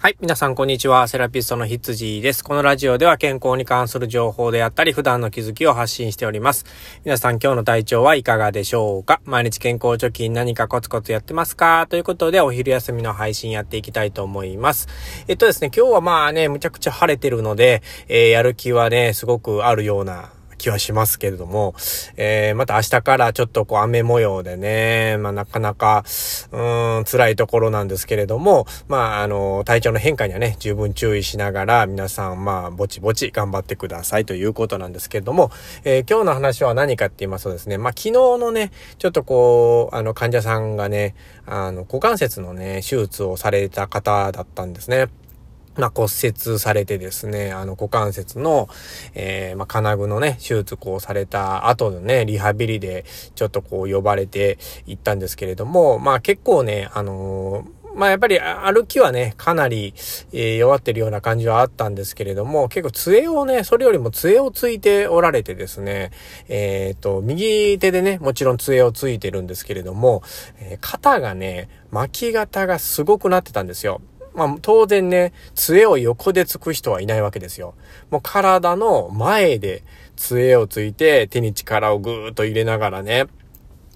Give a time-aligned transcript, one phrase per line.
[0.00, 0.16] はい。
[0.20, 1.08] 皆さん、こんにちは。
[1.08, 2.44] セラピストのひつじです。
[2.44, 6.66] このラジオでは健康に関する情報であったり、普段の気づきを発信しております。
[7.04, 9.20] 皆さん、今日の体調はいかがでしょうか？
[9.24, 11.88] 毎日健康貯金何かコツコツやってますか？
[11.90, 14.86] ということで、お昼休みの配信やっていきたいと思います。
[15.26, 21.74] えっとですね、今日はまあね、むちゃくちゃ晴れてるので、えー、やる気はね、すごくあるような気はしますけれども、
[22.16, 26.04] えー、また明日からちょっとこう雨模様でね、まあなかなか、
[26.52, 26.56] う
[27.00, 35.50] ん、辛いところなんですけれども、まああの、体調の変化にはね、十分注意しながら、皆さん、まあ、ぼちぼち頑張ってくださいということなんですけれども、
[35.84, 41.14] えー、今日の話は何かって言いますとですね、まあ昨日のね、ちょっとこう、あの患者さんがね、
[41.46, 45.06] あの、股関節のね、手術をされた方だったんですね。
[45.78, 48.68] まあ、骨折されてですね、あの、股関節の、
[49.14, 53.04] えー、まあ、金具のね、手術こうされた後のね、リハビリで、
[53.34, 59.92] ちょっとこう呼ばれて行ったんですけれども、まあ、結構ね、あのーまあやっぱり歩きはね、かなり、
[60.32, 66.12] え、弱ってるような感じはあったんですけれども、結構杖をね、それよりも杖をついておられてですね、
[66.48, 70.22] えっ、ー、と、右手でね、もちろん杖をついてるんですけれども、
[70.60, 74.00] え、肩がね、巻き肩がすごくなってたんですよ。
[74.38, 77.74] まあ、当然ね、杖を横でつく人はいないわけですよ。
[78.10, 79.82] もう体の前で
[80.16, 83.26] 杖をついて手に力をぐーっと入れながらね、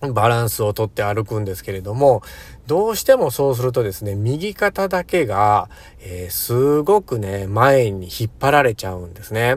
[0.00, 2.22] バランスをとって歩くんですけれども、
[2.66, 5.68] どうしてもそうするとですね、右肩だけが、
[6.00, 9.56] えー、すごくね、前に引っ張られちゃうんですね。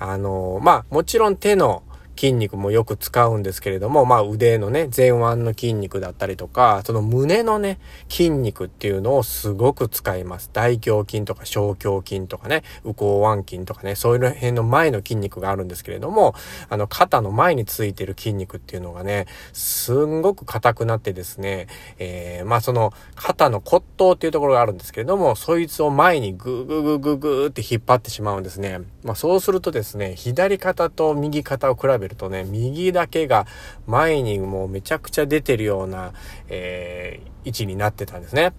[0.00, 1.84] あのー、まあ、もちろん手の
[2.16, 7.78] 筋肉もよく使うんですけれども、まあ腕のね、前腕の筋肉だったりとか、その胸のね、
[8.08, 10.50] 筋肉っていうのをすごく使います。
[10.52, 16.34] 大胸筋とか小胸筋とかね、右後腕筋とかね、そういう辺の前の筋肉があるんですけれども、
[16.68, 21.66] あの肩の前についてる筋肉っていうのがね、すんごく硬くなってですね、
[21.98, 28.80] えー、まあその肩の骨頭っていうところがあるんですけれども、そいつを前にグーグーグーグーグーって引っ張ってしまうんですね。
[29.04, 33.46] まあそうするとですね、左肩と右肩を比べるとね、右だけが
[33.86, 36.12] 前にもうめちゃくちゃ出てるような、
[36.48, 38.52] えー、位置になってたんですね。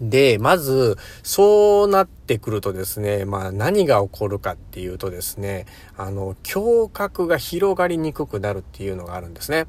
[0.00, 5.66] で、まず、そうなってくるとですね、まあ何が起こるかっていうとですね、
[5.96, 9.66] あの、胸郭が広がりにくくなるっていうのがあるんですね。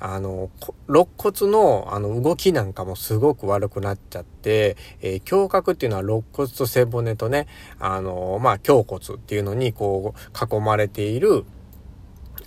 [0.00, 0.50] あの、
[0.86, 7.48] 肋骨のあの動きなんかもすごく悪くなっちゃって、えー、胸郭っていうのは肋骨と背骨とね、
[7.80, 11.44] あの、まあ、胸骨っていうのにこう囲まれている、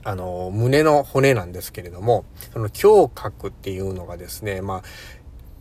[0.04, 4.84] あの、胸の骨なんですけれども、その胸郭っていうのがですね、まあ、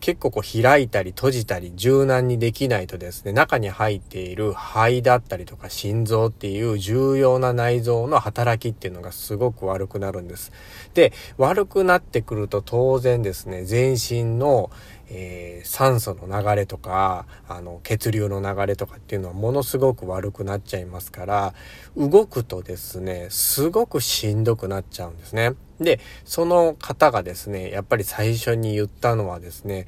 [0.00, 10.52] 結構こう開いたり閉じたり柔軟にできないとですね、中に入っている肺だったりとか心臓っていう重要な内臓の働きっていうのがすごく悪くなるんです。
[10.94, 14.70] で、悪くなってくると当然ですね、全身の、
[15.12, 21.54] えー、酸素の流れとか、あの、血流の流れとかっていうのはものすごく悪くなっちゃいますから、
[21.96, 25.54] 動くとですね、すごくしんどくなっちゃうんですね。
[25.80, 29.86] で、その方がですね、やっぱり最初に言ったのはですね、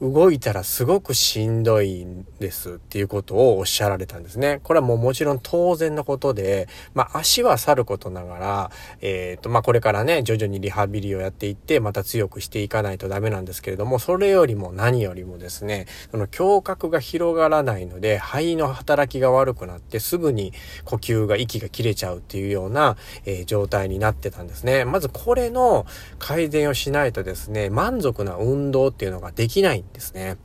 [0.00, 4.60] 動いたらすごくしんどいんですっていうことをおっしゃられたんですね。
[4.62, 8.70] これはもうもちろん当然のことで、まあ足は去ることながら、
[9.00, 20.52] えっ、ー、と、まあこれからね、徐々にリハビリをやっていって、また強くしていかないとダメなんですけれども、それよりも何よりもですね、その胸郭が広がらないので、肺の働きが悪くなってすぐに
[20.84, 24.84] 呼吸が息が切れちゃうっていうような、えー、状態になってたんですね。
[24.84, 25.86] まずこれの
[26.20, 30.36] 改善をしないとですね、満足な運動っていうのができないですね。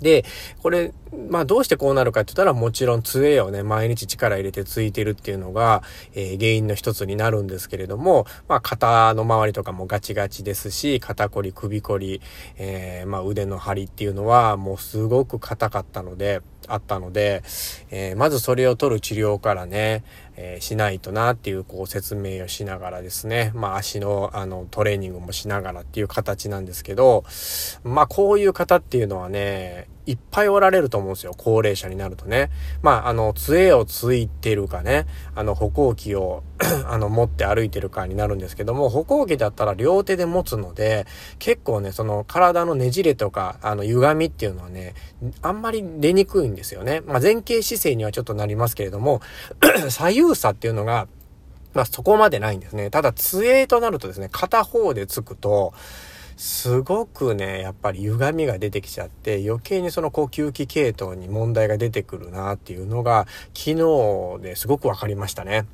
[0.00, 0.24] で、
[0.62, 0.92] これ、
[1.30, 5.82] まあどうしてこうなるかって言ったらもちろん杖をね、毎日力入れてついてるっていうのが、
[6.14, 12.20] えー、原因の一つになるんですけれども、まあ肩の周りとかもガチガチですし、肩こり、首こり、
[12.56, 17.42] えー、まあ腕の張りっていうのはもうすごく硬かったので、あったので、
[17.90, 20.04] えー、まずそれを取る治療からね、
[20.36, 27.24] えー、しないとなっていうこう説明をしながらですね、まあ足のあのトレーニングもしながらっていう形なんですけど、
[27.84, 31.34] まあこういう方っていうのはね、いっぱいおられると思うんですよ。
[31.36, 32.50] 高齢者になるとね。
[32.82, 36.42] まあ、あの、杖をついてるかね、あの、歩行器を
[36.86, 41.06] あの、持って歩いてるかになるんですけども、歩行器だったら両手で持つので、
[41.38, 44.94] 結構ね、その体のねじれとか、あの、歪みっていうのはね、
[45.40, 47.02] あんまり出にくいんですよね。
[47.06, 49.20] まあ、前傾姿勢にはちょっとなりますけれども、
[49.88, 51.06] 左右差っていうのが、
[51.74, 52.90] まあ、そこまでないんですね。
[52.90, 55.72] ただ、杖となるとですね、片方でつくと、
[56.36, 65.66] すごくね、やっぱり歪みが出てきちゃって、余計にその呼吸器系統に問題が出てくるなっていうのが、昨日ですごく分かりましたね。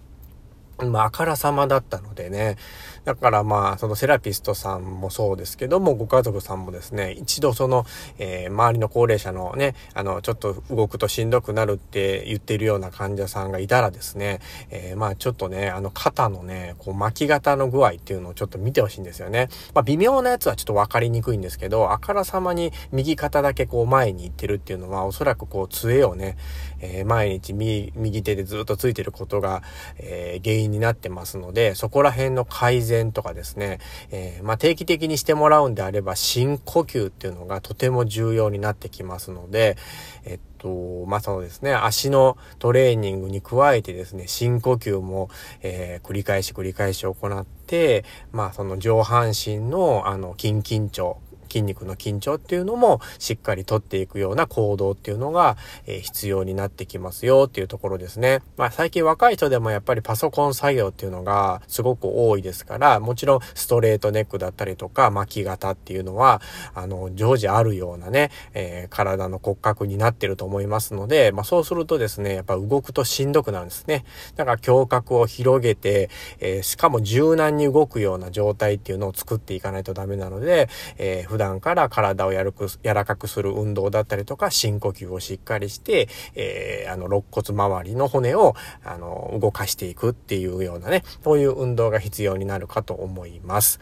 [0.87, 2.57] まあ、あからさまだったのでね。
[3.05, 7.87] だからまあ、そのセラピストさんもそうですけども、ご家族さんもですね、一度その、
[8.19, 14.41] えー、周りの高齢者のね、あの、ちょっと動くとしんどくなるって言ってるような患者さんがいたらですね、
[14.71, 19.49] えー、まあちょっとね、あの肩のね、こう巻き型の具合っていうのをちょっと見てほしいんですよね。
[19.73, 26.37] まあ微妙なやつはちょっとわかりにくいんですけど、あからさまに右肩だけこう前に行ってるっていうのは、おそらくこう杖をね、
[26.81, 29.63] えー、毎日右手でずっとついてることが、
[29.97, 33.79] えー、原因になってますので、そこら辺の改善とかですね、
[34.11, 39.77] えー、まあ、定期的にしてもらうんであれば、深呼吸っていうのがとても重要になってきますので、
[40.25, 45.31] えっと、まあ、そうですね、足のトレーニングに加えてですね、深呼吸も、
[45.63, 51.19] えー、繰り返し繰り返し行って、まあ、その上半身の、あの、筋緊張、
[51.49, 55.57] 筋肉の緊張っていうのもしっかりとっていくような行動っていうのが、
[55.87, 58.41] え、必要になってきますよっていうところですね。
[58.57, 66.41] まあ最近若い人でもやっぱりパソコン作業っていうのがすごく多いですから、もちろんストレートネックだったりとか巻き型っていうのは、
[66.75, 74.05] あの、常時あるようなね、えー、体の骨格になってると思いますので、まあそうするとですね、やっぱ動くとしんどくなるんですね。
[74.37, 76.11] だから胸郭を広げて、
[76.41, 93.79] えー、しかも柔軟に動くような状態っていうのを作っていかないとダメなので、えー、普段から体をやるく、柔らかくする運動だったりとか、深呼吸をしっかりして、えー、あの、肋骨周りの骨を、あの、動かしていくっていうようなね、そういう運動が必要になるかと思います。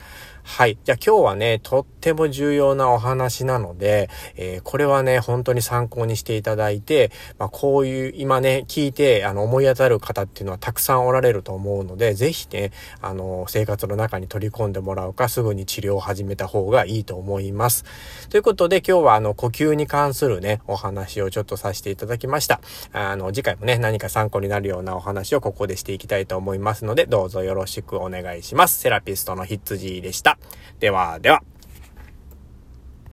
[0.49, 0.79] はい。
[0.85, 12.70] じゃあ今日はね、とっても重要なお話なので、えー、これはね、本当に参考にしていただいて、まあ、こういう、今ね、聞いて、あの、思い当たる方っていうのはたくさんおられると思うので、ぜひね、
[13.00, 17.46] あの、生活の中に取り込んでもらうか、すぐに治療を始めた方がいいと思います。
[17.47, 17.85] います
[18.29, 22.61] ということで、今日はあの、呼吸に関するね、お話をちょっとさせていただきました。
[22.93, 28.81] あの、次回もね、何か参考になるようなお話をここでしていきたいと思いますので、どうぞよろしくお願いします。
[28.81, 30.39] セラピストのヒッツジーでした。
[30.81, 31.56] ではでは。